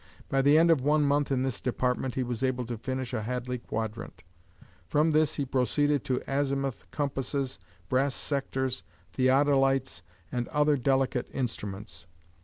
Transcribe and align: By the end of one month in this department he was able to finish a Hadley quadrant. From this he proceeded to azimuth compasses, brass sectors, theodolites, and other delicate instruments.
By 0.29 0.41
the 0.41 0.57
end 0.57 0.71
of 0.71 0.81
one 0.81 1.03
month 1.03 1.31
in 1.31 1.43
this 1.43 1.61
department 1.61 2.15
he 2.15 2.23
was 2.23 2.41
able 2.41 2.65
to 2.65 2.75
finish 2.75 3.13
a 3.13 3.21
Hadley 3.21 3.59
quadrant. 3.59 4.23
From 4.83 5.11
this 5.11 5.35
he 5.35 5.45
proceeded 5.45 6.03
to 6.05 6.23
azimuth 6.27 6.89
compasses, 6.89 7.59
brass 7.87 8.15
sectors, 8.15 8.81
theodolites, 9.13 10.01
and 10.31 10.47
other 10.47 10.75
delicate 10.75 11.29
instruments. 11.31 12.07